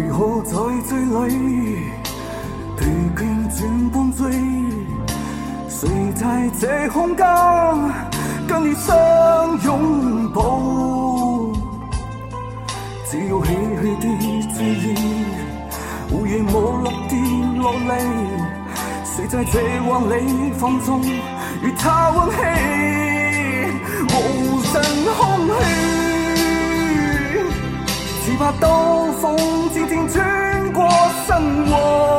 [0.00, 0.56] 如何在
[0.88, 1.90] 这里
[2.76, 3.20] 疲倦
[3.58, 4.32] 转半醉
[5.68, 7.26] 谁在这空间
[8.48, 11.20] 跟你相拥抱。
[13.10, 13.46] 只有唏
[13.82, 14.02] 嘘的
[14.54, 14.94] 追忆
[16.12, 17.18] 无言无语跌
[17.58, 17.92] 落泪
[19.04, 22.38] 谁在这晚里放纵与他温馨
[24.06, 24.72] 无尽
[25.18, 25.18] 空
[25.60, 25.62] 虚
[28.24, 29.36] 只怕到风
[29.70, 30.88] 轻轻穿过
[31.26, 32.09] 生活。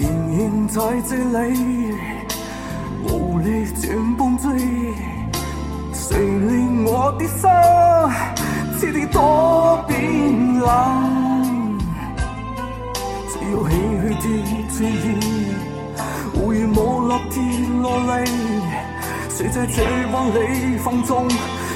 [0.00, 0.06] 仍
[0.38, 1.94] 然在这里，
[3.02, 4.44] 无力转半圈。
[5.92, 7.50] 谁令我的心，
[8.78, 10.68] 彻底多冰冷？
[13.28, 14.24] 只有唏嘘的
[14.70, 15.04] 醉意，
[16.32, 17.34] 如雨雾落的
[17.82, 18.24] 落泪。
[19.28, 19.82] 谁在绝
[20.12, 21.26] 望里放纵，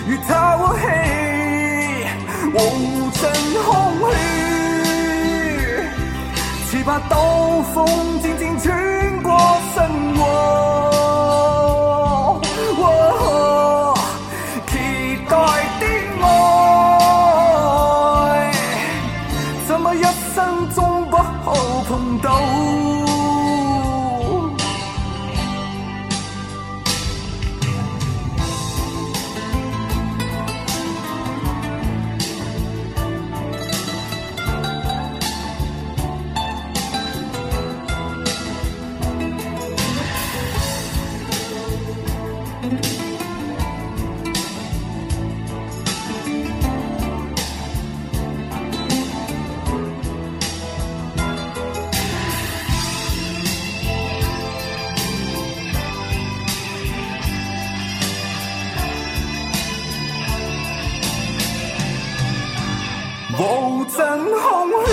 [0.06, 0.84] 与他一起
[2.54, 2.56] 无
[3.10, 3.20] 尽？
[6.84, 7.86] 怕刀锋
[8.20, 9.38] 静静穿过
[9.72, 9.80] 心
[10.18, 10.20] 窝，
[14.66, 14.72] 期
[15.28, 15.36] 待
[15.78, 15.86] 的
[16.22, 16.24] 爱，
[19.68, 20.02] 怎么一
[20.34, 21.54] 生中不好
[21.88, 22.32] 碰到？
[63.38, 64.92] 无尽空虚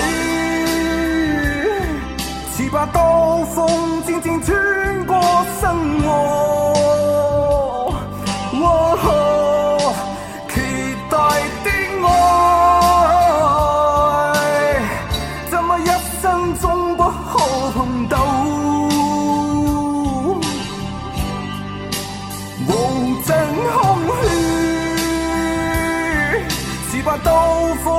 [2.51, 5.19] 似把刀锋静静穿过
[5.59, 5.69] 心
[6.05, 6.07] 窝
[8.53, 9.93] 哦
[10.47, 10.55] 期
[11.09, 11.17] 待
[11.65, 11.67] 的
[12.07, 12.07] 爱
[15.49, 15.87] 怎么一
[16.21, 17.11] 生中不可
[17.73, 18.15] 碰到
[22.67, 22.69] 无
[23.21, 23.35] 尽
[23.73, 23.77] 空
[24.21, 24.23] 虚
[26.89, 27.27] 似把刀
[27.83, 27.98] 锋